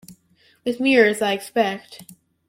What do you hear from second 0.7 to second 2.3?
mirrors, I expect.